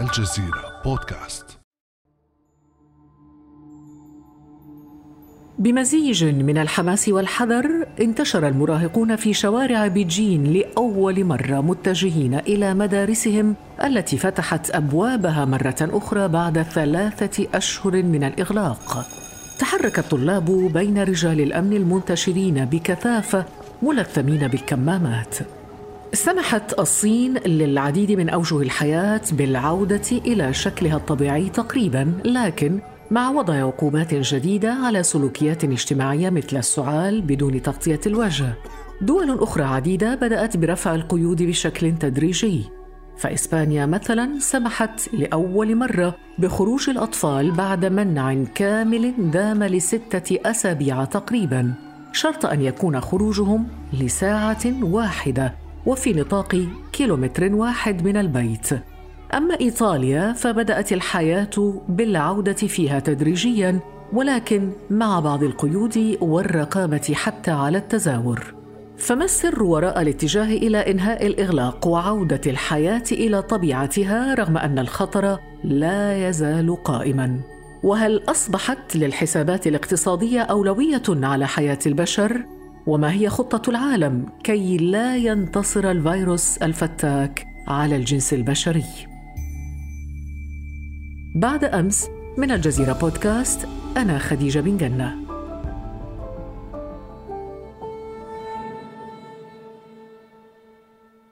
الجزيرة 0.00 0.82
بودكاست. 0.84 1.58
بمزيج 5.58 6.24
من 6.24 6.58
الحماس 6.58 7.08
والحذر 7.08 7.86
انتشر 8.00 8.48
المراهقون 8.48 9.16
في 9.16 9.32
شوارع 9.32 9.86
بيجين 9.86 10.44
لأول 10.44 11.24
مرة 11.24 11.60
متجهين 11.60 12.34
إلى 12.34 12.74
مدارسهم 12.74 13.54
التي 13.84 14.16
فتحت 14.16 14.70
أبوابها 14.70 15.44
مرة 15.44 15.76
أخرى 15.80 16.28
بعد 16.28 16.62
ثلاثة 16.62 17.46
أشهر 17.54 18.02
من 18.02 18.24
الإغلاق. 18.24 19.06
تحرك 19.58 19.98
الطلاب 19.98 20.70
بين 20.72 21.02
رجال 21.02 21.40
الأمن 21.40 21.72
المنتشرين 21.72 22.64
بكثافة 22.64 23.44
ملثمين 23.82 24.48
بالكمامات. 24.48 25.38
سمحت 26.12 26.78
الصين 26.78 27.38
للعديد 27.38 28.12
من 28.12 28.28
أوجه 28.28 28.62
الحياة 28.62 29.20
بالعودة 29.32 30.10
إلى 30.12 30.54
شكلها 30.54 30.96
الطبيعي 30.96 31.48
تقريبا 31.48 32.12
لكن 32.24 32.80
مع 33.10 33.30
وضع 33.30 33.54
عقوبات 33.54 34.14
جديدة 34.14 34.72
على 34.72 35.02
سلوكيات 35.02 35.64
اجتماعية 35.64 36.30
مثل 36.30 36.56
السعال 36.56 37.22
بدون 37.22 37.62
تغطية 37.62 38.00
الوجه. 38.06 38.54
دول 39.00 39.42
أخرى 39.42 39.64
عديدة 39.64 40.14
بدأت 40.14 40.56
برفع 40.56 40.94
القيود 40.94 41.42
بشكل 41.42 41.98
تدريجي. 41.98 42.64
فإسبانيا 43.18 43.86
مثلا 43.86 44.38
سمحت 44.38 45.14
لأول 45.14 45.76
مرة 45.76 46.14
بخروج 46.38 46.90
الأطفال 46.90 47.50
بعد 47.50 47.84
منع 47.84 48.44
كامل 48.54 49.30
دام 49.30 49.64
لستة 49.64 50.38
أسابيع 50.50 51.04
تقريبا 51.04 51.74
شرط 52.12 52.46
أن 52.46 52.62
يكون 52.62 53.00
خروجهم 53.00 53.66
لساعة 53.92 54.82
واحدة. 54.82 55.67
وفي 55.88 56.12
نطاق 56.12 56.66
كيلومتر 56.92 57.54
واحد 57.54 58.04
من 58.04 58.16
البيت. 58.16 58.68
أما 59.34 59.60
إيطاليا 59.60 60.32
فبدأت 60.32 60.92
الحياة 60.92 61.82
بالعودة 61.88 62.52
فيها 62.52 62.98
تدريجيا 62.98 63.80
ولكن 64.12 64.72
مع 64.90 65.20
بعض 65.20 65.42
القيود 65.42 66.16
والرقابة 66.20 67.12
حتى 67.14 67.50
على 67.50 67.78
التزاور. 67.78 68.54
فما 68.98 69.24
السر 69.24 69.62
وراء 69.62 70.02
الاتجاه 70.02 70.44
إلى 70.44 70.90
إنهاء 70.90 71.26
الإغلاق 71.26 71.86
وعودة 71.86 72.40
الحياة 72.46 73.04
إلى 73.12 73.42
طبيعتها 73.42 74.34
رغم 74.34 74.58
أن 74.58 74.78
الخطر 74.78 75.38
لا 75.64 76.28
يزال 76.28 76.82
قائما؟ 76.84 77.40
وهل 77.82 78.22
أصبحت 78.28 78.96
للحسابات 78.96 79.66
الاقتصادية 79.66 80.40
أولوية 80.40 81.02
على 81.08 81.46
حياة 81.46 81.78
البشر؟ 81.86 82.57
وما 82.88 83.12
هي 83.12 83.28
خطة 83.28 83.70
العالم 83.70 84.26
كي 84.44 84.76
لا 84.76 85.16
ينتصر 85.16 85.90
الفيروس 85.90 86.58
الفتاك 86.58 87.46
على 87.66 87.96
الجنس 87.96 88.32
البشري. 88.34 88.84
بعد 91.36 91.64
أمس 91.64 92.08
من 92.38 92.50
الجزيرة 92.50 92.92
بودكاست 92.92 93.68
أنا 93.96 94.18
خديجة 94.18 94.60
بن 94.60 94.76
جنة. 94.76 95.27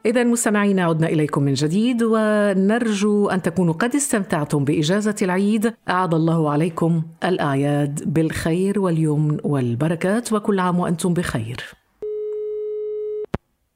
إذا 0.07 0.25
مستمعينا 0.25 0.85
عدنا 0.85 1.07
إليكم 1.07 1.43
من 1.43 1.55
جديد 1.55 2.03
ونرجو 2.03 3.29
أن 3.29 3.43
تكونوا 3.43 3.75
قد 3.75 3.95
استمتعتم 3.95 4.65
بإجازة 4.65 5.15
العيد. 5.23 5.75
أعاد 5.89 6.15
الله 6.15 6.51
عليكم 6.51 7.03
الأعياد 7.25 8.15
بالخير 8.15 8.81
واليمن 8.81 9.39
والبركات 9.45 10.33
وكل 10.33 10.59
عام 10.59 10.79
وأنتم 10.81 11.15
بخير. 11.15 11.57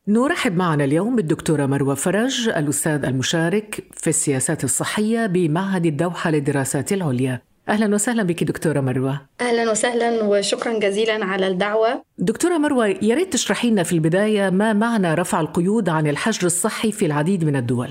نرحب 0.09 0.57
معنا 0.57 0.85
اليوم 0.85 1.17
بالدكتورة 1.17 1.67
مروة 1.67 1.95
فرج 1.95 2.49
الأستاذ 2.49 3.05
المشارك 3.05 3.85
في 3.93 4.11
السياسات 4.11 4.65
الصحية 4.65 5.27
بمعهد 5.27 5.87
الدوحة 5.87 6.31
للدراسات 6.31 6.93
العليا. 6.93 7.43
أهلا 7.69 7.95
وسهلا 7.95 8.23
بك 8.23 8.45
دكتورة 8.45 8.81
مروة. 8.81 9.21
أهلا 9.41 9.71
وسهلا 9.71 10.23
وشكرا 10.23 10.79
جزيلا 10.79 11.25
على 11.25 11.47
الدعوة. 11.47 12.03
دكتورة 12.19 12.59
مروة 12.59 12.87
يا 12.87 13.15
ريت 13.15 13.33
تشرحي 13.33 13.71
لنا 13.71 13.83
في 13.83 13.93
البداية 13.93 14.51
ما 14.51 14.73
معنى 14.73 15.15
رفع 15.15 15.41
القيود 15.41 15.89
عن 15.89 16.07
الحجر 16.07 16.47
الصحي 16.47 16.93
في 16.93 17.07
العديد 17.07 17.45
من 17.45 17.57
الدول؟ 17.57 17.91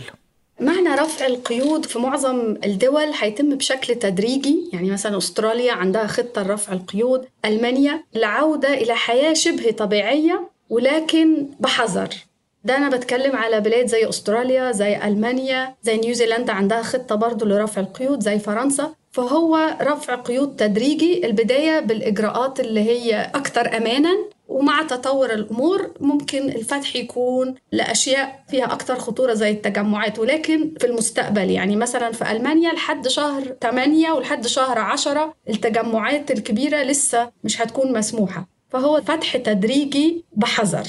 معنى 0.62 0.90
رفع 0.90 1.26
القيود 1.26 1.86
في 1.86 2.00
معظم 2.00 2.56
الدول 2.66 3.12
هيتم 3.20 3.56
بشكل 3.56 3.96
تدريجي 3.96 4.70
يعني 4.74 4.92
مثلا 4.92 5.18
أستراليا 5.18 5.74
عندها 5.74 6.08
خطة 6.08 6.44
لرفع 6.44 6.74
القيود 6.74 7.26
ألمانيا 7.46 8.04
العوده 8.16 8.74
إلى 8.74 8.96
حياة 8.96 9.34
شبه 9.34 9.72
طبيعية 9.72 10.50
ولكن 10.70 11.48
بحذر. 11.60 12.10
ده 12.64 12.78
أنا 12.78 12.90
بتكلم 12.90 13.36
على 13.36 13.62
بلاد 13.62 13.86
زي 13.86 14.10
أستراليا 14.10 14.72
زي 14.72 14.98
ألمانيا 14.98 15.76
زي 15.84 15.98
نيوزيلندا 15.98 16.54
عندها 16.54 16.82
خطة 16.82 17.16
برضو 17.16 17.46
لرفع 17.46 17.82
القيود 17.82 18.24
زي 18.24 18.40
فرنسا. 18.40 18.94
فهو 19.12 19.78
رفع 19.82 20.16
قيود 20.16 20.56
تدريجي 20.56 21.26
البداية 21.26 21.80
بالإجراءات 21.80 22.60
اللي 22.60 22.80
هي 22.80 23.32
أكثر 23.36 23.78
أمانا. 23.78 24.18
ومع 24.48 24.84
تطور 24.84 25.34
الأمور 25.34 25.92
ممكن 26.00 26.50
الفتح 26.50 26.96
يكون 26.96 27.56
لأشياء 27.72 28.44
فيها 28.50 28.66
أكثر 28.66 29.00
خطورة 29.00 29.34
زي 29.34 29.52
التجمعات. 29.52 30.20
ولكن 30.20 30.74
في 30.80 30.88
المستقبل 30.88 31.52
يعني 31.52 31.76
مثلا 31.76 32.12
في 32.12 32.32
ألمانيا 32.32 32.74
لحد 32.74 33.08
شهر 33.08 33.44
8 33.62 34.12
ولحد 34.12 34.48
شهر 34.48 34.80
10 34.80 35.34
التجمعات 35.50 36.32
الكبيرة 36.32 36.84
لسه 36.84 37.32
مش 37.44 37.62
هتكون 37.62 37.94
مسموحة. 37.98 38.48
فهو 38.70 39.02
فتح 39.02 39.38
تدريجي 39.38 40.26
بحذر. 40.36 40.88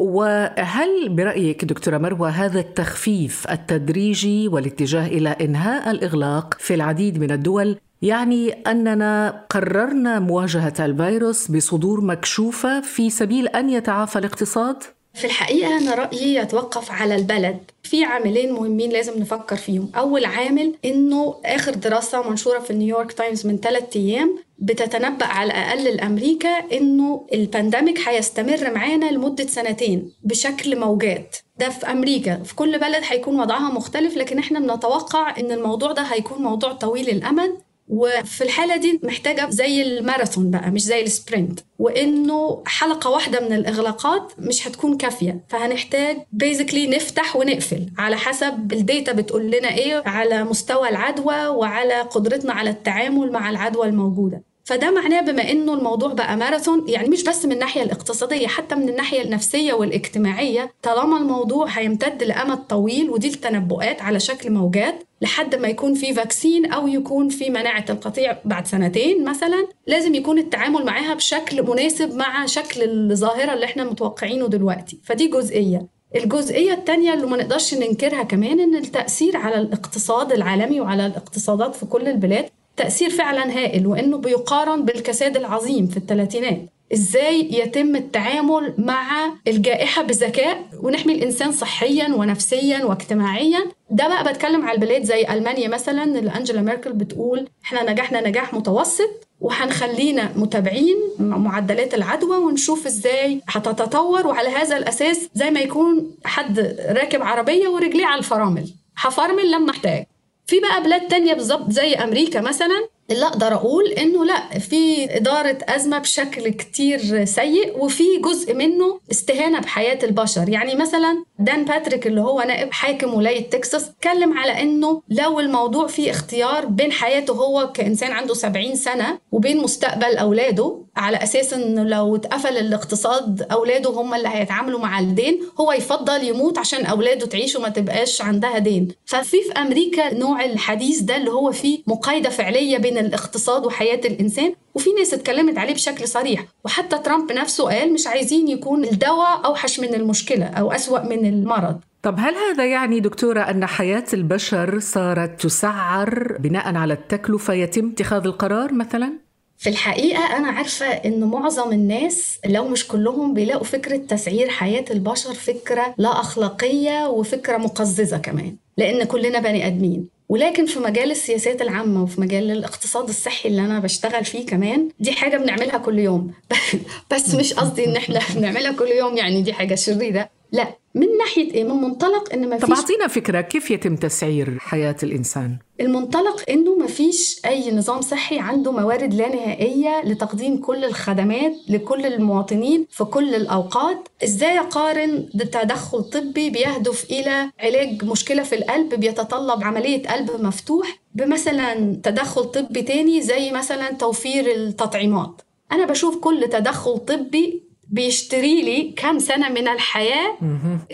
وهل 0.00 1.08
برأيك 1.08 1.64
دكتورة 1.64 1.98
مروة 1.98 2.28
هذا 2.28 2.60
التخفيف 2.60 3.50
التدريجي 3.50 4.48
والاتجاه 4.48 5.06
إلى 5.06 5.28
إنهاء 5.28 5.90
الإغلاق 5.90 6.54
في 6.58 6.74
العديد 6.74 7.18
من 7.18 7.30
الدول 7.30 7.76
يعني 8.02 8.50
أننا 8.52 9.44
قررنا 9.50 10.18
مواجهة 10.18 10.74
الفيروس 10.80 11.50
بصدور 11.50 12.00
مكشوفة 12.00 12.80
في 12.80 13.10
سبيل 13.10 13.48
أن 13.48 13.70
يتعافى 13.70 14.18
الاقتصاد؟ 14.18 14.76
في 15.14 15.24
الحقيقة 15.24 15.78
أنا 15.78 15.94
رأيي 15.94 16.34
يتوقف 16.34 16.90
على 16.90 17.14
البلد. 17.16 17.58
في 17.82 18.04
عاملين 18.04 18.52
مهمين 18.52 18.90
لازم 18.90 19.18
نفكر 19.18 19.56
فيهم. 19.56 19.90
أول 19.96 20.24
عامل 20.24 20.74
إنه 20.84 21.34
آخر 21.44 21.74
دراسة 21.74 22.30
منشورة 22.30 22.58
في 22.58 22.72
نيويورك 22.72 23.12
تايمز 23.12 23.46
من 23.46 23.56
ثلاثة 23.58 24.00
أيام 24.00 24.38
بتتنبأ 24.58 25.26
على 25.26 25.46
الأقل 25.52 25.84
لأمريكا 25.96 26.48
إنه 26.48 27.26
ال 27.34 27.42
pandemic 27.42 28.08
هيستمر 28.08 28.70
معانا 28.74 29.10
لمدة 29.10 29.46
سنتين 29.46 30.12
بشكل 30.22 30.78
موجات. 30.78 31.36
ده 31.58 31.68
في 31.68 31.86
أمريكا. 31.90 32.42
في 32.42 32.54
كل 32.54 32.78
بلد 32.78 33.02
هيكون 33.08 33.40
وضعها 33.40 33.72
مختلف 33.72 34.16
لكن 34.16 34.38
إحنا 34.38 34.60
بنتوقع 34.60 35.36
إن 35.38 35.52
الموضوع 35.52 35.92
ده 35.92 36.02
هيكون 36.02 36.42
موضوع 36.42 36.72
طويل 36.72 37.08
الأمد. 37.08 37.52
وفي 37.90 38.44
الحالة 38.44 38.76
دي 38.76 39.00
محتاجة 39.02 39.50
زي 39.50 39.82
الماراثون 39.82 40.50
بقى 40.50 40.70
مش 40.70 40.82
زي 40.82 41.02
ال 41.02 41.09
sprint. 41.09 41.60
وإنه 41.78 42.62
حلقة 42.66 43.10
واحدة 43.10 43.40
من 43.40 43.52
الإغلاقات 43.52 44.32
مش 44.38 44.68
هتكون 44.68 44.96
كافية 44.96 45.44
فهنحتاج 45.48 46.16
basically 46.32 46.86
نفتح 46.86 47.36
ونقفل 47.36 47.86
على 47.98 48.16
حسب 48.16 48.72
ال 48.72 48.80
data 48.80 49.12
بتقول 49.12 49.50
لنا 49.50 49.68
إيه 49.74 50.02
على 50.06 50.44
مستوى 50.44 50.88
العدوى 50.88 51.46
وعلى 51.46 52.00
قدرتنا 52.00 52.52
على 52.52 52.70
التعامل 52.70 53.32
مع 53.32 53.50
العدوى 53.50 53.86
الموجودة. 53.86 54.49
فده 54.64 54.90
معناه 54.90 55.20
بما 55.20 55.50
إنه 55.50 55.74
الموضوع 55.74 56.12
بقى 56.12 56.36
ماراثون 56.36 56.88
يعني 56.88 57.08
مش 57.08 57.24
بس 57.24 57.44
من 57.44 57.52
الناحية 57.52 57.82
الاقتصادية 57.82 58.46
حتى 58.46 58.74
من 58.74 58.88
الناحية 58.88 59.22
النفسية 59.22 59.72
والاجتماعية 59.72 60.72
طالما 60.82 61.16
الموضوع 61.18 61.66
هيمتد 61.68 62.22
لأمد 62.22 62.66
طويل 62.66 63.10
ودي 63.10 63.28
التنبؤات 63.28 64.02
على 64.02 64.20
شكل 64.20 64.50
موجات 64.52 64.94
لحد 65.22 65.54
ما 65.54 65.68
يكون 65.68 65.94
في 65.94 66.14
فاكسين 66.14 66.72
أو 66.72 66.88
يكون 66.88 67.28
في 67.28 67.50
مناعة 67.50 67.84
القطيع 67.90 68.36
بعد 68.44 68.66
سنتين 68.66 69.24
مثلا 69.24 69.66
لازم 69.86 70.14
يكون 70.14 70.38
التعامل 70.38 70.84
معاها 70.84 71.14
بشكل 71.14 71.62
مناسب 71.66 72.14
مع 72.14 72.46
شكل 72.46 72.82
الظاهرة 72.82 73.54
اللي 73.54 73.64
إحنا 73.64 73.84
متوقعينه 73.84 74.46
دلوقتي. 74.48 74.98
فدي 75.04 75.26
جزئية. 75.28 75.86
الجزئية 76.16 76.72
الثانية 76.72 77.14
اللي 77.14 77.26
ما 77.26 77.36
نقدرش 77.36 77.74
ننكرها 77.74 78.22
كمان 78.22 78.60
إن 78.60 78.74
التأثير 78.74 79.36
على 79.36 79.58
الاقتصاد 79.58 80.32
العالمي 80.32 80.80
وعلى 80.80 81.06
الاقتصادات 81.06 81.74
في 81.74 81.86
كل 81.86 82.08
البلاد 82.08 82.44
تأثير 82.76 83.10
فعلا 83.10 83.58
هائل 83.58 83.86
وإنه 83.86 84.16
بيقارن 84.18 84.84
بالكساد 84.84 85.36
العظيم 85.36 85.86
في 85.86 85.96
الثلاثينات. 85.96 86.60
إزاي 86.92 87.48
يتم 87.52 87.96
التعامل 87.96 88.74
مع 88.78 89.32
الجائحة 89.48 90.02
بذكاء 90.02 90.64
ونحمي 90.82 91.12
الإنسان 91.14 91.52
صحيا 91.52 92.08
ونفسيا 92.14 92.84
واجتماعيا؟ 92.84 93.58
ده 93.90 94.08
بقى 94.08 94.24
بتكلم 94.32 94.62
على 94.66 94.74
البلاد 94.74 95.02
زي 95.02 95.26
ألمانيا 95.28 95.68
مثلا 95.68 96.04
اللي 96.04 96.30
أنجلا 96.36 96.60
ميركل 96.60 96.92
بتقول 96.92 97.48
إحنا 97.64 97.92
نجحنا 97.92 98.28
نجاح 98.28 98.54
متوسط 98.54 99.10
وهنخلينا 99.40 100.32
متابعين 100.36 100.96
معدلات 101.18 101.94
العدوى 101.94 102.36
ونشوف 102.36 102.86
إزاي 102.86 103.40
هتتطور 103.48 104.26
وعلى 104.26 104.48
هذا 104.48 104.76
الأساس 104.76 105.28
زي 105.34 105.50
ما 105.50 105.60
يكون 105.60 106.10
حد 106.24 106.58
راكب 106.88 107.22
عربية 107.22 107.68
ورجليه 107.68 108.06
على 108.06 108.18
الفرامل. 108.18 108.70
هفرمل 108.96 109.50
لما 109.50 109.70
احتاج. 109.70 110.04
في 110.50 110.60
بقى 110.60 110.82
بلاد 110.82 111.08
تانية 111.08 111.34
بالظبط 111.34 111.70
زي 111.70 111.94
أمريكا 111.94 112.40
مثلا؟ 112.40 112.88
اللي 113.10 113.26
أقدر 113.26 113.54
أقول 113.54 113.86
إنه 113.86 114.24
لأ 114.24 114.58
في 114.58 115.04
إدارة 115.16 115.58
أزمة 115.68 115.98
بشكل 115.98 116.48
كتير 116.48 117.24
سيء 117.24 117.78
وفي 117.78 118.04
جزء 118.24 118.54
منه 118.54 119.00
استهانة 119.10 119.60
بحياة 119.60 119.98
البشر. 120.02 120.48
يعني 120.48 120.74
مثلا 120.74 121.24
دان 121.38 121.64
باتريك 121.64 122.06
اللي 122.06 122.20
هو 122.20 122.40
نائب 122.42 122.72
حاكم 122.72 123.14
ولاية 123.14 123.50
تكساس 123.50 123.88
اتكلم 123.88 124.38
على 124.38 124.62
إنه 124.62 125.02
لو 125.08 125.40
الموضوع 125.40 125.86
فيه 125.86 126.10
اختيار 126.10 126.66
بين 126.66 126.92
حياته 126.92 127.34
هو 127.34 127.72
كإنسان 127.72 128.12
عنده 128.12 128.34
70 128.34 128.74
سنة 128.74 129.18
وبين 129.32 129.58
مستقبل 129.58 130.16
أولاده 130.16 130.76
على 130.96 131.16
أساس 131.22 131.52
إنه 131.54 131.82
لو 131.82 132.16
اتقفل 132.16 132.56
الاقتصاد 132.56 133.42
أولاده 133.52 133.90
هم 133.90 134.14
اللي 134.14 134.28
هيتعاملوا 134.28 134.80
مع 134.80 134.98
الدين 135.00 135.40
هو 135.60 135.72
يفضل 135.72 136.24
يموت 136.24 136.58
عشان 136.58 136.86
أولاده 136.86 137.26
تعيش 137.26 137.56
وما 137.56 137.68
تبقاش 137.68 138.22
عندها 138.22 138.58
دين. 138.58 138.88
ففي 139.04 139.42
في 139.42 139.52
أمريكا 139.52 140.14
نوع 140.14 140.44
الحديث 140.44 141.00
ده 141.00 141.16
اللي 141.16 141.30
هو 141.30 141.52
فيه 141.52 141.78
مقايضة 141.86 142.28
فعلية 142.30 142.78
بين 142.78 142.98
الاقتصاد 143.00 143.66
وحياة 143.66 144.00
الإنسان 144.04 144.54
وفي 144.74 144.90
ناس 144.98 145.14
اتكلمت 145.14 145.58
عليه 145.58 145.74
بشكل 145.74 146.08
صريح. 146.08 146.44
وحتى 146.64 146.98
ترامب 146.98 147.32
نفسه 147.32 147.64
قال 147.64 147.92
مش 147.92 148.06
عايزين 148.06 148.48
يكون 148.48 148.84
الدواء 148.84 149.46
أوحش 149.46 149.80
من 149.80 149.94
المشكلة 149.94 150.46
أو 150.46 150.72
أسوأ 150.72 151.02
من 151.02 151.26
المرض. 151.26 151.80
طب 152.02 152.14
هل 152.18 152.34
هذا 152.34 152.66
يعني 152.66 153.00
دكتورة 153.00 153.40
أن 153.40 153.66
حياة 153.66 154.04
البشر 154.12 154.78
صارت 154.78 155.40
تسعر 155.40 156.36
بناء 156.38 156.76
على 156.76 156.94
التكلفة 156.94 157.54
يتم 157.54 157.88
اتخاذ 157.88 158.26
القرار 158.26 158.74
مثلاً؟ 158.74 159.12
في 159.58 159.68
الحقيقة 159.68 160.36
أنا 160.36 160.48
عارفة 160.48 160.86
إن 160.86 161.24
معظم 161.24 161.72
الناس 161.72 162.38
لو 162.46 162.68
مش 162.68 162.88
كلهم 162.88 163.34
بيلاقوا 163.34 163.64
فكرة 163.64 163.96
تسعير 163.96 164.48
حياة 164.48 164.84
البشر 164.90 165.34
فكرة 165.34 165.94
لا 165.98 166.20
أخلاقية 166.20 167.08
وفكرة 167.08 167.56
مقززة 167.56 168.18
كمان 168.18 168.56
لأن 168.76 169.04
كلنا 169.04 169.38
بني 169.38 169.66
آدمين. 169.66 170.08
ولكن 170.30 170.66
في 170.66 170.78
مجال 170.78 171.10
السياسات 171.10 171.62
العامة 171.62 172.02
وفي 172.02 172.20
مجال 172.20 172.50
الاقتصاد 172.50 173.08
الصحي 173.08 173.48
اللي 173.48 173.60
أنا 173.62 173.78
بشتغل 173.78 174.24
فيه 174.24 174.46
كمان 174.46 174.88
دي 175.00 175.12
حاجة 175.12 175.36
بنعملها 175.36 175.78
كل 175.78 175.98
يوم. 175.98 176.32
بس 177.12 177.34
مش 177.34 177.52
قصدي 177.52 177.84
إن 177.84 177.96
إحنا 177.96 178.20
بنعملها 178.34 178.72
كل 178.72 178.88
يوم 178.88 179.16
يعني 179.16 179.42
دي 179.42 179.52
حاجة 179.52 179.74
شريرة. 179.74 180.28
لا 180.52 180.74
من 180.94 181.06
ناحية 181.18 181.54
إيه؟ 181.54 181.64
من 181.64 181.80
منطلق 181.82 182.32
إن 182.32 182.48
ما 182.48 182.58
طب 182.58 182.72
أعطينا 182.72 183.06
فكرة 183.06 183.40
كيف 183.40 183.70
يتم 183.70 183.96
تسعير 183.96 184.58
حياة 184.58 184.96
الإنسان؟ 185.02 185.56
المنطلق 185.80 186.50
إنه 186.50 186.74
ما 186.74 186.86
فيش 186.86 187.40
أي 187.46 187.72
نظام 187.72 188.00
صحي 188.00 188.38
عنده 188.38 188.72
موارد 188.72 189.14
لا 189.14 189.28
نهائية 189.28 190.02
لتقديم 190.04 190.56
كل 190.56 190.84
الخدمات 190.84 191.52
لكل 191.68 192.06
المواطنين 192.06 192.86
في 192.90 193.04
كل 193.04 193.34
الأوقات، 193.34 194.08
إزاي 194.24 194.58
اقارن 194.58 195.28
تدخل 195.32 196.02
طبي 196.02 196.50
بيهدف 196.50 197.10
إلى 197.10 197.50
علاج 197.60 198.04
مشكلة 198.04 198.42
في 198.42 198.54
القلب 198.54 198.94
بيتطلب 198.94 199.64
عملية 199.64 200.08
قلب 200.08 200.30
مفتوح 200.40 200.98
بمثلا 201.14 202.00
تدخل 202.02 202.44
طبي 202.44 202.82
تاني 202.82 203.22
زي 203.22 203.50
مثلا 203.52 203.90
توفير 203.92 204.52
التطعيمات. 204.52 205.42
أنا 205.72 205.84
بشوف 205.84 206.16
كل 206.16 206.48
تدخل 206.52 206.98
طبي 206.98 207.69
بيشتري 207.90 208.62
لي 208.62 208.94
كم 208.96 209.18
سنة 209.18 209.48
من 209.48 209.68
الحياة 209.68 210.36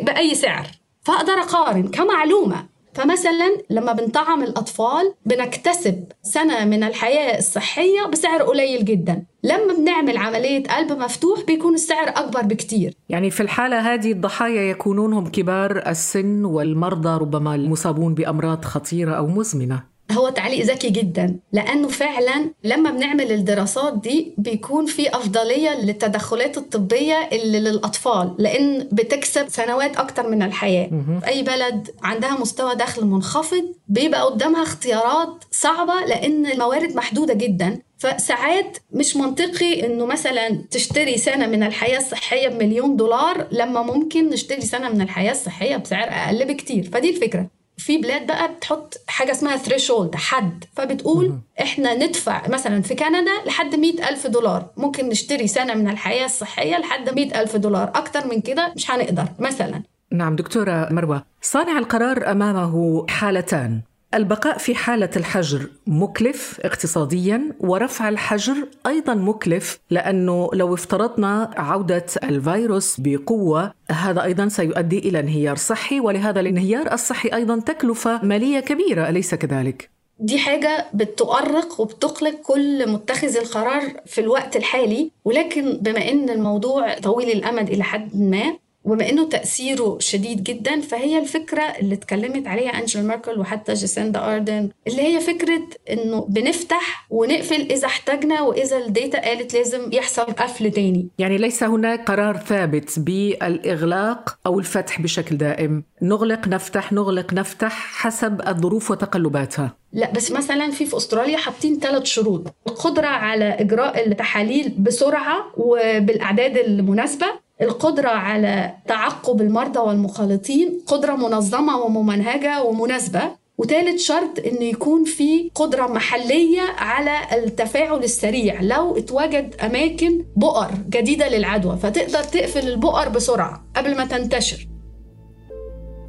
بأي 0.02 0.34
سعر. 0.34 0.66
فأقدر 1.02 1.32
أقارن 1.32 1.88
كمعلومة. 1.88 2.76
فمثلا 2.94 3.58
لما 3.70 3.92
بنطعم 3.92 4.42
الأطفال 4.42 5.14
بنكتسب 5.26 6.04
سنة 6.22 6.64
من 6.64 6.84
الحياة 6.84 7.38
الصحية 7.38 8.06
بسعر 8.12 8.42
قليل 8.42 8.84
جدا. 8.84 9.22
لما 9.42 9.74
بنعمل 9.78 10.16
عملية 10.16 10.62
قلب 10.62 10.92
مفتوح 10.92 11.40
بيكون 11.46 11.74
السعر 11.74 12.08
أكبر 12.08 12.42
بكتير. 12.42 12.94
يعني 13.08 13.30
في 13.30 13.40
الحالة 13.40 13.94
هذه 13.94 14.12
الضحايا 14.12 14.62
يكونون 14.62 15.12
هم 15.12 15.26
كبار 15.26 15.88
السن 15.88 16.44
والمرضى 16.44 17.20
ربما 17.20 17.54
المصابون 17.54 18.14
بأمراض 18.14 18.64
خطيرة 18.64 19.12
أو 19.12 19.26
مزمنة. 19.26 19.95
هو 20.12 20.28
تعليق 20.28 20.64
ذكي 20.64 20.90
جدا 20.90 21.36
لأنه 21.52 21.88
فعلا 21.88 22.50
لما 22.64 22.90
بنعمل 22.90 23.32
الدراسات 23.32 23.98
دي 23.98 24.34
بيكون 24.38 24.86
في 24.86 25.08
أفضلية 25.16 25.80
للتدخلات 25.80 26.58
الطبية 26.58 27.28
اللي 27.32 27.60
للأطفال 27.60 28.34
لأن 28.38 28.88
بتكسب 28.92 29.48
سنوات 29.48 29.96
أكتر 29.96 30.28
من 30.30 30.42
الحياة. 30.42 30.86
في 31.20 31.26
أي 31.28 31.42
بلد 31.42 31.90
عندها 32.02 32.40
مستوى 32.40 32.74
دخل 32.74 33.04
منخفض 33.06 33.64
بيبقى 33.88 34.22
قدامها 34.24 34.62
اختيارات 34.62 35.44
صعبة 35.50 35.94
لأن 36.06 36.46
الموارد 36.46 36.96
محدودة 36.96 37.34
جدا. 37.34 37.78
فساعات 37.98 38.78
مش 38.92 39.16
منطقي 39.16 39.86
إنه 39.86 40.06
مثلا 40.06 40.64
تشتري 40.70 41.18
سنة 41.18 41.46
من 41.46 41.62
الحياة 41.62 41.98
الصحية 41.98 42.48
بمليون 42.48 42.96
دولار 42.96 43.46
لما 43.52 43.82
ممكن 43.82 44.28
نشتري 44.30 44.60
سنة 44.60 44.88
من 44.88 45.00
الحياة 45.00 45.30
الصحية 45.32 45.76
بسعر 45.76 46.08
أقل 46.08 46.44
بكتير. 46.44 46.90
فدي 46.92 47.10
الفكرة. 47.10 47.55
في 47.76 47.98
بلاد 47.98 48.26
بقى 48.26 48.54
بتحط 48.54 48.94
حاجة 49.06 49.30
اسمها 49.30 49.56
ثريشولد 49.56 50.14
حد. 50.14 50.64
فبتقول 50.76 51.38
إحنا 51.60 51.94
ندفع 51.94 52.48
مثلا 52.48 52.82
في 52.82 52.94
كندا 52.94 53.32
لحد 53.46 53.74
مئة 53.74 54.08
ألف 54.08 54.26
دولار. 54.26 54.66
ممكن 54.76 55.08
نشتري 55.08 55.46
سنة 55.46 55.74
من 55.74 55.88
الحياة 55.88 56.24
الصحية 56.24 56.78
لحد 56.78 57.14
مئة 57.14 57.40
ألف 57.40 57.56
دولار. 57.56 57.88
أكتر 57.94 58.26
من 58.26 58.40
كده 58.40 58.72
مش 58.76 58.90
هنقدر 58.90 59.24
مثلا. 59.38 59.82
نعم 60.12 60.36
دكتورة 60.36 60.88
مروة 60.92 61.22
صانع 61.42 61.78
القرار 61.78 62.30
أمامه 62.30 63.06
حالتان. 63.08 63.80
البقاء 64.16 64.58
في 64.58 64.74
حالة 64.74 65.10
الحجر 65.16 65.66
مكلف 65.86 66.60
اقتصاديا 66.64 67.52
ورفع 67.60 68.08
الحجر 68.08 68.56
أيضا 68.86 69.14
مكلف 69.14 69.78
لأنه 69.90 70.50
لو 70.52 70.74
افترضنا 70.74 71.50
عودة 71.56 72.06
الفيروس 72.22 72.96
بقوة 72.98 73.72
هذا 73.90 74.22
أيضا 74.22 74.48
سيؤدي 74.48 74.98
إلى 74.98 75.20
انهيار 75.20 75.56
صحي 75.56 76.00
ولهذا 76.00 76.40
الانهيار 76.40 76.92
الصحي 76.92 77.28
أيضا 77.28 77.60
تكلفة 77.60 78.24
مالية 78.24 78.60
كبيرة 78.60 79.08
أليس 79.08 79.34
كذلك؟ 79.34 79.90
دي 80.20 80.38
حاجة 80.38 80.86
بتؤرق 80.94 81.80
وبتقلق 81.80 82.34
كل 82.42 82.90
متخذ 82.90 83.36
القرار 83.36 83.82
في 84.06 84.20
الوقت 84.20 84.56
الحالي 84.56 85.10
ولكن 85.24 85.78
بما 85.80 86.10
إن 86.10 86.30
الموضوع 86.30 86.94
طويل 86.98 87.30
الأمد 87.30 87.70
إلى 87.70 87.82
حد 87.84 88.20
ما 88.20 88.56
وبما 88.86 89.08
إنه 89.08 89.28
تأثيره 89.28 89.98
شديد 90.00 90.42
جدا 90.42 90.80
فهي 90.80 91.18
الفكرة 91.18 91.62
اللي 91.62 91.94
اتكلمت 91.94 92.46
عليها 92.46 92.70
أنجيلا 92.70 92.96
ميركل 92.96 93.40
وحتى 93.40 93.74
جيسندا 93.74 94.34
اردن 94.34 94.70
اللي 94.86 95.02
هي 95.02 95.20
فكرة 95.20 95.62
إنه 95.90 96.26
بنفتح 96.28 97.06
ونقفل 97.10 97.60
إذا 97.60 97.86
احتاجنا 97.86 98.42
وإذا 98.42 98.76
ال 98.76 98.85
data 98.85 99.20
قالت 99.20 99.54
لازم 99.54 99.92
يحصل 99.92 100.22
قفل 100.22 100.70
تاني. 100.70 101.08
يعني 101.18 101.38
ليس 101.38 101.62
هناك 101.62 102.10
قرار 102.10 102.36
ثابت 102.36 102.98
بالإغلاق 102.98 104.38
أو 104.46 104.58
الفتح 104.58 105.00
بشكل 105.00 105.36
دائم. 105.36 105.84
نغلق 106.02 106.48
نفتح 106.48 106.92
نغلق 106.92 107.32
نفتح 107.32 107.72
حسب 107.72 108.40
الظروف 108.48 108.90
وتقلباتها. 108.90 109.76
لا 109.92 110.10
بس 110.10 110.32
مثلا 110.32 110.70
في 110.70 110.86
في 110.86 110.96
أستراليا 110.96 111.36
حاطين 111.36 111.80
ثلاث 111.80 112.04
شروط. 112.04 112.54
القدرة 112.68 113.06
على 113.06 113.44
إجراء 113.44 114.08
التحاليل 114.08 114.74
بسرعة 114.78 115.52
وبالأعداد 115.56 116.56
المناسبة 116.56 117.45
القدرة 117.62 118.08
على 118.08 118.74
تعقب 118.88 119.40
المرضى 119.40 119.78
والمخالطين 119.78 120.80
قدرة 120.86 121.16
منظمة 121.16 121.76
وممنهجة 121.78 122.62
ومناسبة. 122.62 123.46
وثالث 123.58 124.00
شرط 124.02 124.38
إن 124.46 124.62
يكون 124.62 125.04
في 125.04 125.50
قدرة 125.54 125.86
محلية 125.86 126.62
على 126.78 127.18
التفاعل 127.32 128.04
السريع 128.04 128.60
لو 128.62 128.96
اتوجد 128.96 129.54
أماكن 129.60 130.24
بؤر 130.36 130.70
جديدة 130.88 131.28
للعدوى 131.28 131.76
فتقدر 131.76 132.22
تقفل 132.22 132.68
البؤر 132.68 133.08
بسرعة 133.08 133.64
قبل 133.76 133.96
ما 133.96 134.04
تنتشر. 134.04 134.68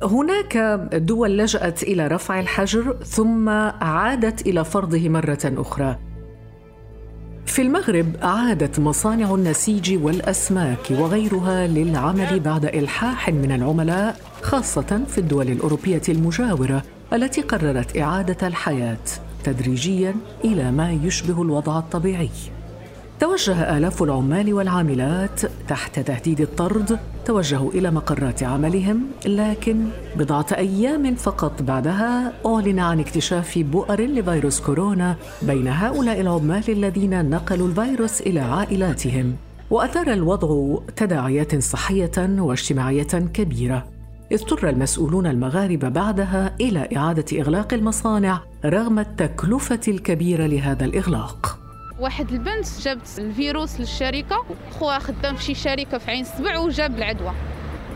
هناك 0.03 0.57
دول 0.93 1.37
لجأت 1.37 1.83
إلى 1.83 2.07
رفع 2.07 2.39
الحجر 2.39 2.97
ثم 3.03 3.49
عادت 3.49 4.47
إلى 4.47 4.65
فرضه 4.65 5.09
مرة 5.09 5.53
أخرى. 5.57 5.99
في 7.47 7.61
المغرب 7.61 8.15
عادت 8.21 8.79
مصانع 8.79 9.35
النسيج 9.35 10.03
والأسماك 10.03 10.91
وغيرها 10.91 11.67
للعمل 11.67 12.39
بعد 12.39 12.65
إلحاح 12.65 13.29
من 13.29 13.51
العملاء 13.51 14.19
خاصة 14.41 15.01
في 15.07 15.17
الدول 15.17 15.49
الأوروبية 15.49 16.01
المجاورة 16.09 16.83
التي 17.13 17.41
قررت 17.41 17.97
إعادة 17.97 18.47
الحياة 18.47 18.97
تدريجيا 19.43 20.15
إلى 20.45 20.71
ما 20.71 20.91
يشبه 20.91 21.41
الوضع 21.41 21.79
الطبيعي. 21.79 22.29
توجه 23.19 23.77
آلاف 23.77 24.03
العمال 24.03 24.53
والعاملات 24.53 25.41
تحت 25.67 25.99
تهديد 25.99 26.41
الطرد 26.41 26.99
توجهوا 27.25 27.71
إلى 27.71 27.91
مقرات 27.91 28.43
عملهم 28.43 29.01
لكن 29.25 29.85
بضعة 30.15 30.45
أيام 30.57 31.15
فقط 31.15 31.61
بعدها 31.61 32.33
أعلن 32.45 32.79
عن 32.79 32.99
اكتشاف 32.99 33.59
بؤر 33.59 34.01
لفيروس 34.01 34.59
كورونا 34.59 35.15
بين 35.41 35.67
هؤلاء 35.67 36.21
العمال 36.21 36.63
الذين 36.69 37.29
نقلوا 37.29 37.67
الفيروس 37.67 38.21
إلى 38.21 38.39
عائلاتهم. 38.39 39.35
وأثار 39.71 40.13
الوضع 40.13 40.77
تداعيات 40.95 41.63
صحية 41.63 42.11
واجتماعية 42.17 43.03
كبيرة. 43.33 43.85
اضطر 44.31 44.69
المسؤولون 44.69 45.27
المغاربة 45.27 45.89
بعدها 45.89 46.55
إلى 46.61 46.89
إعادة 46.95 47.41
إغلاق 47.41 47.73
المصانع 47.73 48.41
رغم 48.65 48.99
التكلفة 48.99 49.81
الكبيرة 49.87 50.45
لهذا 50.45 50.85
الإغلاق. 50.85 51.56
واحد 51.99 52.31
البنت 52.31 52.67
جابت 52.81 53.19
الفيروس 53.19 53.79
للشركة 53.79 54.45
خوها 54.79 54.99
خدام 54.99 55.35
في 55.35 55.43
شي 55.43 55.55
شركة 55.55 55.97
في 55.97 56.11
عين 56.11 56.23
سبع 56.23 56.57
وجاب 56.59 56.95
العدوى. 56.97 57.33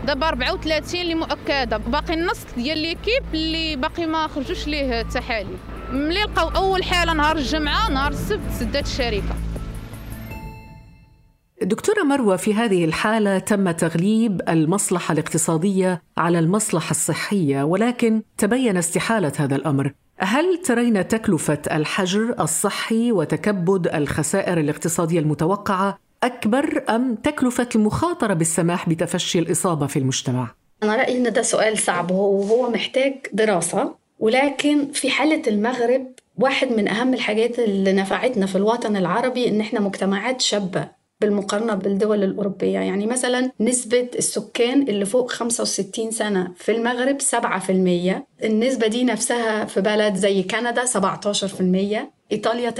دابا 0.07 0.27
34 0.27 1.01
اللي 1.01 1.15
مؤكدة. 1.15 1.77
باقي 1.77 2.13
النص 2.13 2.45
ديال 2.55 2.77
ليكيب 2.77 3.23
اللي 3.33 3.75
باقي 3.75 4.05
ما 4.05 4.27
خرجوش 4.27 4.67
ليه 4.67 5.01
التحاليل 5.01 5.57
ملي 5.91 6.23
لقاو 6.23 6.47
أول 6.47 6.83
حالة 6.83 7.13
نهار 7.13 7.37
الجمعة 7.37 7.89
نهار 7.89 8.11
السبت 8.11 8.51
سدات 8.59 8.85
الشركة. 8.85 9.35
دكتورة 11.61 12.03
مروة 12.03 12.35
في 12.35 12.53
هذه 12.53 12.85
الحالة 12.85 13.39
تم 13.39 13.71
تغليب 13.71 14.41
المصلحة 14.49 15.11
الاقتصادية 15.11 16.01
على 16.17 16.39
المصلحة 16.39 16.91
الصحية 16.91 17.63
ولكن 17.63 18.21
تبين 18.37 18.77
استحالة 18.77 19.31
هذا 19.39 19.55
الأمر. 19.55 19.93
هل 20.23 20.57
ترين 20.57 21.07
تكلفة 21.07 21.59
الحجر 21.71 22.35
الصحي 22.39 23.11
وتكبد 23.11 23.87
الخسائر 23.95 24.59
الاقتصادية 24.59 25.19
المتوقعة 25.19 25.97
أكبر 26.23 26.83
أم 26.89 27.15
تكلفة 27.15 27.69
المخاطرة 27.75 28.33
بالسماح 28.33 28.89
بتفشي 28.89 29.39
الإصابة 29.39 29.87
في 29.87 29.99
المجتمع؟ 29.99 30.47
أنا 30.83 30.95
رأيي 30.95 31.17
إن 31.17 31.33
ده 31.33 31.41
سؤال 31.41 31.77
صعب 31.77 32.11
وهو 32.11 32.69
محتاج 32.69 33.13
دراسة 33.33 33.95
ولكن 34.19 34.91
في 34.91 35.09
حالة 35.09 35.41
المغرب 35.47 36.07
واحد 36.37 36.71
من 36.71 36.87
أهم 36.87 37.13
الحاجات 37.13 37.59
اللي 37.59 37.93
نفعتنا 37.93 38.45
في 38.45 38.55
الوطن 38.55 38.97
العربي 38.97 39.47
إن 39.47 39.61
إحنا 39.61 39.79
مجتمعات 39.79 40.41
شابة 40.41 40.87
بالمقارنة 41.21 41.73
بالدول 41.75 42.23
الأوروبية. 42.23 42.79
يعني 42.79 43.05
مثلا 43.05 43.51
نسبة 43.59 44.09
السكان 44.17 44.81
اللي 44.81 45.05
فوق 45.05 45.31
65 45.31 46.11
سنة 46.11 46.51
في 46.55 46.71
المغرب 46.71 47.17
7% 47.21 48.43
النسبة 48.43 48.87
دي 48.87 49.03
نفسها 49.03 49.65
في 49.65 49.81
بلد 49.81 50.15
زي 50.15 50.43
كندا 50.43 50.85
17% 50.85 51.97
إيطاليا 52.31 52.71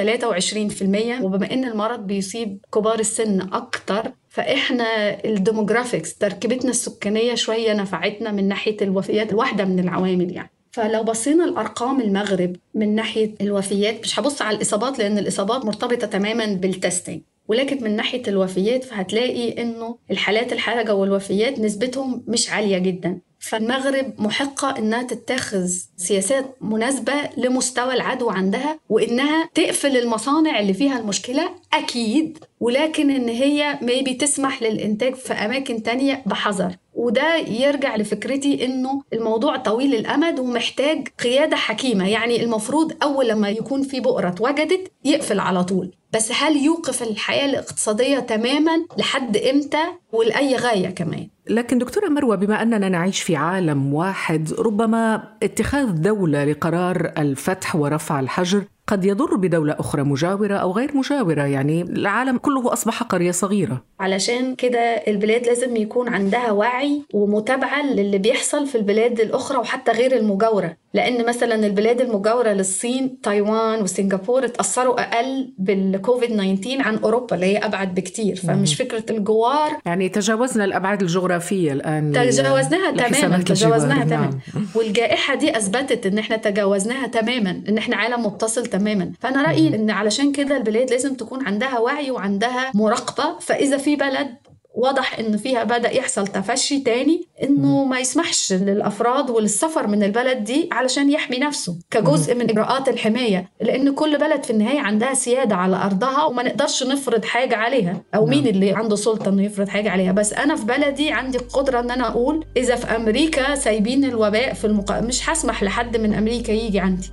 23% 1.20 1.22
وبما 1.24 1.54
إن 1.54 1.66
المرض 1.66 2.08
بيصيب 2.08 2.58
كبار 2.74 3.00
السن 3.00 3.42
أكتر 3.42 4.12
فإحنا 4.30 4.86
ال 5.26 5.33
demographics 5.33 6.16
تركيبتنا 6.16 6.70
السكانية 6.72 7.36
شوية 7.36 7.74
نفعتنا 7.74 8.32
من 8.32 8.48
ناحية 8.48 8.78
الوفيات 8.82 9.34
واحدة 9.34 9.66
من 9.66 9.80
العوامل 9.80 10.32
يعني. 10.32 10.50
فلو 10.72 11.04
بصينا 11.04 11.44
لارقام 11.44 12.02
المغرب 12.02 12.56
من 12.74 12.96
ناحية 12.96 13.34
الوفيات 13.42 14.00
مش 14.04 14.20
هبص 14.20 14.42
على 14.42 14.58
الإصابات 14.58 15.00
لأن 15.00 15.18
الإصابات 15.18 15.66
مرتبطة 15.66 16.08
تماما 16.08 16.46
بال 16.46 16.63
testing 16.63 17.22
ولكن 17.52 17.84
من 17.84 17.96
ناحية 17.96 18.24
الوفيات 18.28 18.84
فهتلاقي 18.84 19.62
إنه 19.62 19.98
الحالات 20.12 20.54
الحرجة 20.54 20.96
والوفيات 20.96 21.60
نسبتهم 21.60 22.24
مش 22.28 22.50
عالية 22.50 22.78
جدا. 22.78 23.20
فالمغرب 23.40 24.14
محقة 24.22 24.78
إنها 24.78 25.04
تتخذ 25.04 25.72
سياسات 25.98 26.56
مناسبة 26.62 27.14
لمستوى 27.38 27.94
العدوى 27.94 28.34
عندها 28.34 28.80
وإنها 28.90 29.50
تقفل 29.54 29.98
المصانع 29.98 30.60
اللي 30.60 30.74
فيها 30.74 31.00
المشكلة 31.00 31.50
أكيد. 31.74 32.38
ولكن 32.62 33.12
إن 33.12 33.30
هي 33.30 33.80
ميبي 33.82 34.14
تسمح 34.14 34.64
للإنتاج 34.64 35.16
في 35.16 35.34
أماكن 35.34 35.84
تانية 35.84 36.22
بحذر. 36.26 36.76
وده 36.94 37.36
يرجع 37.36 37.96
لفكرتي 37.96 38.66
إنه 38.66 39.04
الموضوع 39.14 39.58
طويل 39.58 39.96
الأمد 39.96 40.40
ومحتاج 40.40 41.08
قيادة 41.24 41.56
حكيمة. 41.56 42.10
يعني 42.10 42.44
المفروض 42.44 42.94
أول 43.04 43.28
لما 43.28 43.50
يكون 43.50 43.82
في 43.84 44.00
بؤرة 44.00 44.28
اتوجدت 44.30 44.92
يقفل 45.06 45.40
على 45.40 45.64
طول. 45.64 45.92
بس 46.14 46.32
هل 46.32 46.58
يوقف 46.58 47.04
الحياة 47.04 47.46
الاقتصادية 47.46 48.20
تماما؟ 48.20 48.72
لحد 48.98 49.38
إمتى؟ 49.38 49.84
ولأي 50.14 50.56
غاية 50.56 50.90
كمان. 50.90 51.28
لكن 51.50 51.78
دكتورة 51.78 52.08
مروة 52.10 52.36
بما 52.36 52.62
أننا 52.62 52.90
نعيش 52.90 53.22
في 53.22 53.36
عالم 53.36 53.94
واحد 53.94 54.54
ربما 54.60 55.24
اتخاذ 55.44 55.88
دولة 55.92 56.46
لقرار 56.46 57.12
الفتح 57.18 57.76
ورفع 57.76 58.20
الحجر 58.20 58.64
قد 58.92 59.06
يضر 59.06 59.36
بدولة 59.36 59.76
أخرى 59.80 60.04
مجاورة 60.04 60.56
أو 60.56 60.72
غير 60.72 60.98
مجاورة 60.98 61.42
يعني 61.42 61.82
العالم 61.82 62.38
كله 62.38 62.74
أصبح 62.74 63.04
قرية 63.04 63.32
صغيرة. 63.32 63.84
علشان 64.02 64.56
كده 64.56 64.80
البلاد 64.80 65.46
لازم 65.48 65.76
يكون 65.76 66.10
عندها 66.10 66.52
وعي 66.52 67.02
ومتابعة 67.14 67.86
للي 67.86 68.18
بيحصل 68.18 68.68
في 68.68 68.76
البلاد 68.76 69.20
الأخرى 69.20 69.58
وحتى 69.58 69.92
غير 69.92 70.16
المجاورة. 70.18 70.78
لأن 70.94 71.26
مثلا 71.26 71.56
البلاد 71.56 72.02
المجاورة 72.02 72.50
للصين 72.50 73.22
تايوان 73.22 73.82
وسنغافورة 73.82 74.46
اتأثروا 74.46 75.02
أقل 75.02 75.54
بالكوفيد 75.58 76.30
19 76.30 76.82
عن 76.82 76.98
أوروبا 76.98 77.36
اللي 77.36 77.46
هي 77.46 77.58
أبعد 77.58 77.96
بكتير. 77.96 78.36
فمش 78.36 78.76
فكرة 78.76 79.04
الجوار 79.10 79.78
يعني 79.86 80.10
تجاوزنا 80.10 80.66
الأبعاد 80.66 81.02
الجغرافية 81.02 81.74
الآن 81.74 82.12
تجاوزناها 82.12 82.92
تماما 82.92 83.38
تجاوزناها 83.38 84.06
تماما. 84.06 84.30
نعم. 84.56 84.68
والجائحة 84.76 85.36
دي 85.36 85.58
أثبتت 85.58 86.06
إن 86.06 86.18
إحنا 86.18 86.38
تجاوزناها 86.38 87.08
تماما 87.08 87.62
إن 87.70 87.78
إحنا 87.78 87.96
عالم 87.96 88.26
متصل 88.26 88.66
تماما. 88.66 89.12
فأنا 89.20 89.42
رأيي 89.44 89.76
إن 89.76 89.90
علشان 89.90 90.32
كده 90.32 90.58
البلاد 90.58 90.92
لازم 90.92 91.14
تكون 91.14 91.46
عندها 91.46 91.80
وعي 91.80 92.12
وعندها 92.12 92.72
مراقبة. 92.74 93.40
فإذا 93.40 93.78
في 93.78 93.91
بلد 93.96 94.42
واضح 94.76 95.20
إن 95.20 95.38
فيها 95.38 95.64
بدأ 95.64 95.92
يحصل 95.92 96.28
تفشي 96.28 96.80
تاني 96.80 97.28
إنه 97.44 97.86
ما 97.86 98.00
يسمحش 98.00 98.54
للأفراد 98.54 99.30
وللسفر 99.30 99.88
من 99.88 100.04
البلد 100.04 100.44
دي 100.44 100.70
علشان 100.72 101.10
يحمي 101.12 101.38
نفسه 101.38 101.80
كجزء 101.92 102.36
من 102.36 102.50
إجراءات 102.50 102.90
الحماية 102.90 103.50
لإن 103.62 103.94
كل 103.94 104.18
بلد 104.18 104.44
في 104.44 104.50
النهاية 104.52 104.80
عندها 104.80 105.14
سيادة 105.14 105.56
على 105.56 105.76
أرضها 105.76 106.24
وما 106.24 106.44
نقدرش 106.44 106.84
نفرض 106.84 107.26
حاجة 107.26 107.56
عليها 107.56 108.02
أو 108.16 108.26
مين 108.26 108.44
نعم. 108.44 108.54
اللي 108.54 108.72
عنده 108.74 108.96
سلطة 108.96 109.30
إنه 109.30 109.44
يفرض 109.44 109.70
حاجة 109.70 109.90
عليها 109.90 110.12
بس 110.12 110.34
أنا 110.34 110.56
في 110.56 110.66
بلدي 110.66 111.12
عندي 111.12 111.38
القدرة 111.38 111.80
إن 111.80 111.92
أنا 111.92 112.08
أقول 112.08 112.46
إذا 112.58 112.76
في 112.76 112.96
أمريكا 112.96 113.56
سايبين 113.56 114.06
الوباء 114.06 114.54
في 114.54 114.66
المق... 114.66 115.00
مش 115.00 115.30
هسمح 115.30 115.64
لحد 115.64 115.98
من 115.98 116.14
أمريكا 116.14 116.52
يجي 116.52 116.80
عندي 116.80 117.08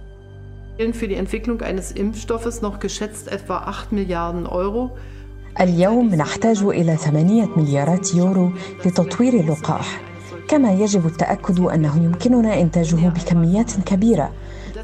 Für 0.78 1.08
die 1.08 1.16
Entwicklung 1.16 1.60
eines 1.60 1.90
Impfstoffes 1.90 2.62
noch 2.62 2.78
geschätzt 2.78 3.26
etwa 3.26 3.58
8 3.66 3.90
Milliarden 3.90 4.46
Euro. 4.46 4.96
اليوم 5.60 6.14
نحتاج 6.14 6.62
إلى 6.62 6.96
ثمانية 6.96 7.48
مليارات 7.56 8.14
يورو 8.14 8.52
لتطوير 8.86 9.32
اللقاح. 9.40 10.00
كما 10.48 10.72
يجب 10.72 11.06
التأكد 11.06 11.60
أنه 11.60 12.04
يمكننا 12.04 12.60
إنتاجه 12.60 13.08
بكميات 13.08 13.72
كبيرة 13.80 14.32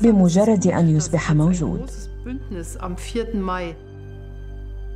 بمجرد 0.03 0.67
أن 0.67 0.97
يصبح 0.97 1.33
موجود. 1.33 1.91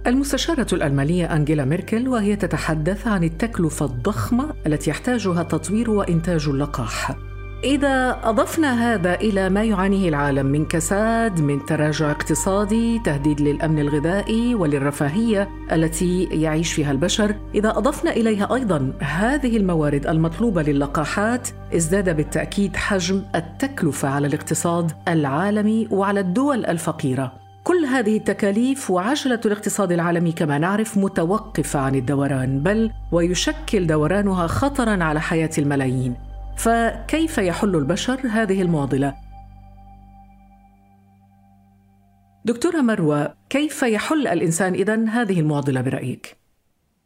المستشارة 0.06 0.66
الألمانية 0.72 1.36
أنجيلا 1.36 1.64
ميركل 1.64 2.08
وهي 2.08 2.36
تتحدث 2.36 3.06
عن 3.06 3.24
التكلفة 3.24 3.86
الضخمة 3.86 4.54
التي 4.66 4.90
يحتاجها 4.90 5.42
تطوير 5.42 5.90
وإنتاج 5.90 6.48
اللقاح. 6.48 7.27
إذا 7.64 8.20
أضفنا 8.24 8.94
هذا 8.94 9.14
إلى 9.14 9.50
ما 9.50 9.64
يعانيه 9.64 10.08
العالم 10.08 10.46
من 10.46 10.64
كساد، 10.64 11.40
من 11.40 11.66
تراجع 11.66 12.10
اقتصادي، 12.10 12.98
تهديد 12.98 13.40
للأمن 13.40 13.78
الغذائي 13.78 14.54
وللرفاهية 14.54 15.48
التي 15.72 16.24
يعيش 16.24 16.72
فيها 16.72 16.92
البشر، 16.92 17.34
إذا 17.54 17.70
أضفنا 17.70 18.10
إليها 18.10 18.54
أيضا 18.54 18.92
هذه 19.00 19.56
الموارد 19.56 20.06
المطلوبة 20.06 20.62
للقاحات، 20.62 21.48
ازداد 21.76 22.16
بالتأكيد 22.16 22.76
حجم 22.76 23.22
التكلفة 23.34 24.08
على 24.08 24.26
الاقتصاد 24.26 24.92
العالمي 25.08 25.88
وعلى 25.90 26.20
الدول 26.20 26.66
الفقيرة. 26.66 27.32
كل 27.64 27.84
هذه 27.84 28.16
التكاليف 28.16 28.90
وعجلة 28.90 29.40
الاقتصاد 29.46 29.92
العالمي 29.92 30.32
كما 30.32 30.58
نعرف 30.58 30.98
متوقفة 30.98 31.80
عن 31.80 31.94
الدوران، 31.94 32.60
بل 32.60 32.90
ويشكل 33.12 33.86
دورانها 33.86 34.46
خطرا 34.46 35.04
على 35.04 35.20
حياة 35.20 35.50
الملايين. 35.58 36.27
فكيف 36.58 37.38
يحل 37.38 37.76
البشر 37.76 38.20
هذه 38.30 38.62
المعضلة؟ 38.62 39.14
دكتورة 42.44 42.80
مروة 42.80 43.34
كيف 43.50 43.82
يحل 43.82 44.26
الإنسان 44.26 44.74
اذا 44.74 45.04
هذه 45.08 45.40
المعضلة 45.40 45.80
برأيك؟ 45.80 46.36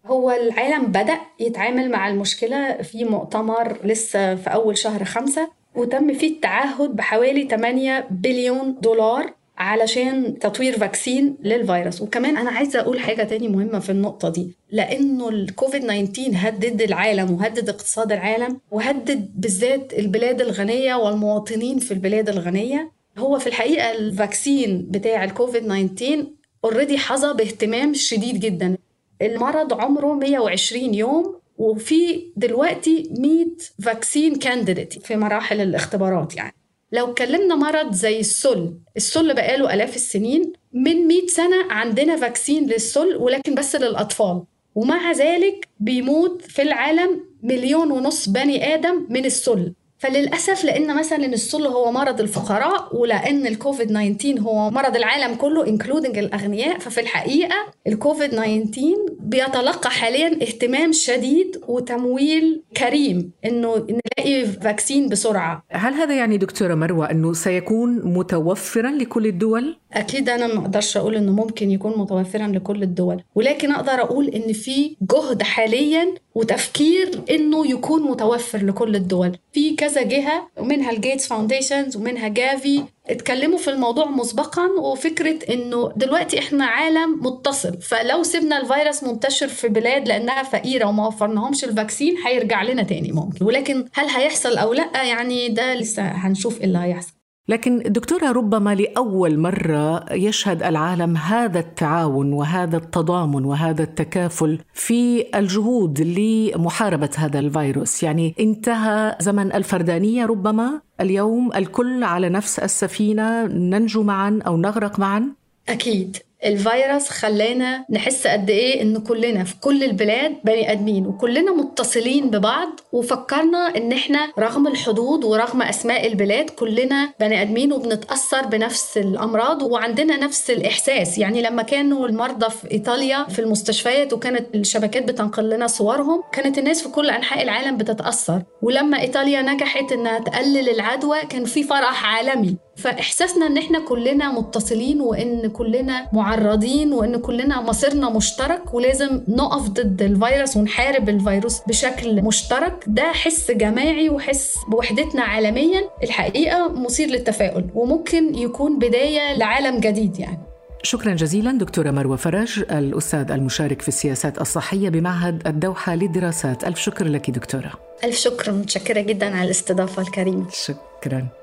هو 0.06 0.30
العالم 0.30 0.86
بدأ 0.86 1.18
يتعامل 1.40 1.90
مع 1.90 2.08
المشكلة 2.08 2.82
في 2.82 3.04
مؤتمر 3.04 3.78
لسه 3.84 4.34
في 4.34 4.50
أول 4.50 4.78
شهر 4.78 5.04
خمسة 5.04 5.50
وتم 5.74 6.14
فيه 6.14 6.34
التعهد 6.34 6.96
بحوالي 6.96 7.48
8 7.48 8.06
بليون 8.10 8.78
دولار 8.80 9.34
علشان 9.62 10.38
تطوير 10.38 10.78
فاكسين 10.78 11.36
للفيروس. 11.42 12.02
وكمان 12.02 12.36
أنا 12.36 12.50
عايزة 12.50 12.80
أقول 12.80 13.00
حاجة 13.00 13.22
تاني 13.22 13.48
مهمة 13.48 13.78
في 13.78 13.90
النقطة 13.90 14.28
دي. 14.28 14.56
لأنه 14.70 15.28
الكوفيد 15.28 15.82
19 15.82 16.30
هدد 16.34 16.82
العالم 16.82 17.30
وهدد 17.30 17.68
اقتصاد 17.68 18.12
العالم 18.12 18.60
وهدد 18.70 19.30
بالذات 19.40 19.92
البلاد 19.98 20.40
الغنية 20.40 20.94
والمواطنين 20.94 21.78
في 21.78 21.94
البلاد 21.94 22.28
الغنية. 22.28 22.92
هو 23.18 23.38
في 23.38 23.46
الحقيقة 23.46 23.92
ال 23.92 24.04
vaccine 24.04 24.86
بتاع 24.90 25.24
الكوفيد 25.24 25.62
19 25.62 26.26
already 26.64 26.98
حظى 26.98 27.32
باهتمام 27.34 27.94
شديد 27.94 28.40
جدا. 28.40 28.76
المرض 29.22 29.72
عمره 29.80 30.14
120 30.14 30.94
يوم 30.94 31.36
وفي 31.58 32.32
دلوقتي 32.36 33.10
100 33.18 33.46
vaccine 33.82 34.34
candidate 34.34 34.92
في 35.06 35.16
مراحل 35.16 35.60
الاختبارات 35.60 36.36
يعني. 36.36 36.54
لو 36.92 37.10
اتكلمنا 37.10 37.54
مرض 37.54 37.92
زي 37.92 38.20
السل 38.20 38.74
السل 38.96 39.34
بقاله 39.34 39.74
آلاف 39.74 39.96
السنين 39.96 40.52
من 40.72 41.08
100 41.08 41.26
سنة 41.26 41.56
عندنا 41.70 42.16
vaccine 42.16 42.66
للسل 42.66 43.16
ولكن 43.16 43.54
بس 43.54 43.76
للأطفال. 43.76 44.42
ومع 44.74 45.12
ذلك 45.12 45.68
بيموت 45.80 46.42
في 46.42 46.62
العالم 46.62 47.20
مليون 47.42 47.90
ونص 47.90 48.28
بني 48.28 48.74
آدم 48.74 49.06
من 49.08 49.24
السل. 49.24 49.72
فللأسف 49.98 50.64
لأن 50.64 50.96
مثلا 50.96 51.26
السل 51.26 51.66
هو 51.66 51.92
مرض 51.92 52.20
الفقراء 52.20 52.96
ولأن 52.96 53.46
الكوفيد 53.46 53.88
19 53.88 54.40
هو 54.40 54.70
مرض 54.70 54.96
العالم 54.96 55.34
كله 55.34 55.66
including 55.66 56.18
الأغنياء 56.18 56.78
ففي 56.78 57.00
الحقيقة 57.00 57.56
الكوفيد 57.86 58.30
19 58.30 58.96
بيتلقى 59.32 59.90
حاليا 59.90 60.38
اهتمام 60.42 60.92
شديد 60.92 61.60
وتمويل 61.68 62.62
كريم 62.76 63.30
إنه 63.44 63.76
نلاقي 63.76 64.46
vaccine 64.46 65.08
بسرعة. 65.08 65.64
هل 65.70 65.94
هذا 65.94 66.14
يعني 66.14 66.36
دكتورة 66.38 66.74
مروة 66.74 67.10
إنه 67.10 67.32
سيكون 67.32 68.00
متوفرا 68.04 68.90
لكل 68.90 69.26
الدول؟ 69.26 69.76
أكيد 69.92 70.28
أنا 70.28 70.46
ما 70.46 70.60
أقدرش 70.60 70.96
أقول 70.96 71.16
إنه 71.16 71.32
ممكن 71.32 71.70
يكون 71.70 71.98
متوفرا 71.98 72.46
لكل 72.46 72.82
الدول 72.82 73.22
ولكن 73.34 73.72
أقدر 73.72 73.92
أقول 73.92 74.28
إن 74.28 74.52
في 74.52 74.96
جهد 75.12 75.42
حاليا 75.42 76.14
وتفكير 76.34 77.20
إنه 77.30 77.66
يكون 77.70 78.02
متوفر 78.02 78.64
لكل 78.64 78.96
الدول. 78.96 79.36
في 79.52 79.74
كذا 79.76 80.02
جهة 80.02 80.48
ومنها 80.58 80.90
ال 80.90 80.96
Gates 80.96 81.26
Foundations 81.26 81.96
ومنها 81.96 82.28
Gavi 82.28 82.84
اتكلموا 83.10 83.58
في 83.58 83.70
الموضوع 83.70 84.04
مسبقا 84.10 84.66
وفكرة 84.80 85.38
إنه 85.54 85.92
دلوقتي 85.96 86.38
إحنا 86.38 86.64
عالم 86.64 87.20
متصل. 87.26 87.80
فلو 87.82 88.22
سيبنا 88.22 88.58
الفيروس 88.60 89.04
منتشر 89.04 89.48
في 89.48 89.68
بلاد 89.68 90.08
لأنها 90.08 90.42
فقيرة 90.42 90.86
وما 90.86 91.06
وفرناهمش 91.06 91.64
ال 91.64 91.71
vaccine 91.71 92.16
هيرجع 92.26 92.62
لنا 92.62 92.82
تاني 92.82 93.12
ممكن. 93.12 93.44
ولكن 93.44 93.84
هل 93.92 94.06
هيحصل 94.08 94.56
أو 94.58 94.72
لأ؟ 94.72 95.02
يعني 95.02 95.48
ده 95.48 95.74
لسه 95.74 96.02
هنشوف 96.02 96.58
إيه 96.60 96.64
اللي 96.64 96.78
هيحصل. 96.78 97.12
لكن 97.48 97.82
دكتورة 97.86 98.32
ربما 98.32 98.74
لأول 98.74 99.38
مرة 99.38 100.12
يشهد 100.12 100.62
العالم 100.62 101.16
هذا 101.16 101.58
التعاون 101.58 102.32
وهذا 102.32 102.76
التضامن 102.76 103.44
وهذا 103.44 103.82
التكافل 103.82 104.58
في 104.74 105.26
الجهود 105.38 106.00
لمحاربة 106.00 107.10
هذا 107.16 107.38
الفيروس. 107.38 108.02
يعني 108.02 108.34
انتهى 108.40 109.16
زمن 109.20 109.52
الفردانية 109.52 110.26
ربما؟ 110.26 110.80
اليوم 111.00 111.52
الكل 111.52 112.04
على 112.04 112.28
نفس 112.28 112.58
السفينة 112.58 113.44
ننجو 113.46 114.02
معا 114.02 114.38
أو 114.46 114.56
نغرق 114.56 114.98
معا؟ 114.98 115.28
أكيد. 115.68 116.16
الفيروس 116.44 117.08
خلانا 117.08 117.84
نحس 117.90 118.26
قد 118.26 118.50
إيه 118.50 118.82
ان 118.82 118.98
كلنا 118.98 119.44
في 119.44 119.54
كل 119.60 119.84
البلاد 119.84 120.36
بني 120.44 120.72
آدمين 120.72 121.06
وكلنا 121.06 121.52
متصلين 121.54 122.30
ببعض 122.30 122.68
وفكرنا 122.92 123.76
إن 123.76 123.92
إحنا 123.92 124.32
رغم 124.38 124.66
الحدود 124.66 125.24
ورغم 125.24 125.62
أسماء 125.62 126.06
البلاد 126.06 126.50
كلنا 126.50 127.12
بني 127.20 127.42
آدمين 127.42 127.72
وبنتأثر 127.72 128.46
بنفس 128.46 128.98
الأمراض 128.98 129.62
وعندنا 129.62 130.16
نفس 130.16 130.50
الإحساس. 130.50 131.18
يعني 131.18 131.42
لما 131.42 131.62
كانوا 131.62 132.06
المرضى 132.08 132.50
في 132.50 132.70
إيطاليا 132.70 133.24
في 133.24 133.38
المستشفيات 133.38 134.12
وكانت 134.12 134.54
الشبكات 134.54 135.02
بتنقل 135.02 135.50
لنا 135.50 135.66
صورهم 135.66 136.22
كانت 136.32 136.58
الناس 136.58 136.82
في 136.82 136.88
كل 136.88 137.10
أنحاء 137.10 137.42
العالم 137.42 137.76
بتتأثر. 137.76 138.42
ولما 138.62 139.00
إيطاليا 139.00 139.42
نجحت 139.42 139.92
إنها 139.92 140.18
تقلل 140.18 140.68
العدوى 140.68 141.20
كان 141.20 141.44
في 141.44 141.62
فرح 141.62 142.16
عالمي. 142.16 142.56
فإحساسنا 142.76 143.46
إن 143.46 143.58
إحنا 143.58 143.78
كلنا 143.78 144.32
متصلين 144.32 145.00
وإن 145.00 145.50
كلنا 145.50 146.08
معرضين 146.12 146.92
وإن 146.92 147.16
كلنا 147.16 147.60
مصيرنا 147.60 148.10
مشترك 148.10 148.74
ولازم 148.74 149.20
نقف 149.28 149.68
ضد 149.68 150.02
الفيروس 150.02 150.56
ونحارب 150.56 151.08
الفيروس 151.08 151.60
بشكل 151.68 152.22
مشترك. 152.22 152.84
ده 152.86 153.12
حس 153.12 153.50
جماعي 153.50 154.08
وحس 154.08 154.54
بوحدتنا 154.68 155.22
عالميا. 155.22 155.82
الحقيقة 156.02 156.68
مثير 156.68 157.08
للتفاؤل 157.08 157.64
وممكن 157.74 158.34
يكون 158.34 158.78
بداية 158.78 159.34
لعالم 159.36 159.80
جديد 159.80 160.18
يعني. 160.18 160.38
شكرا 160.82 161.14
جزيلا 161.14 161.52
دكتورة 161.52 161.90
مروة 161.90 162.16
فرج 162.16 162.64
الأستاذ 162.70 163.30
المشارك 163.30 163.82
في 163.82 163.88
السياسات 163.88 164.40
الصحية 164.40 164.88
بمعهد 164.88 165.46
الدوحة 165.46 165.94
للدراسات. 165.94 166.64
ألف 166.64 166.78
شكر 166.78 167.04
لك 167.08 167.30
دكتورة. 167.30 167.72
ألف 168.04 168.16
شكر 168.16 168.52
متشكرة 168.52 169.00
جدا 169.00 169.36
على 169.36 169.44
الاستضافة 169.44 170.02
الكريمة. 170.02 170.46
شكرا. 170.50 171.41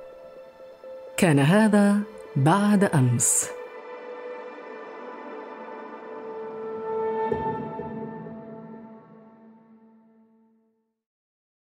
كان 1.19 1.39
هذا 1.39 1.97
بعد 2.35 2.83
أمس. 2.83 3.58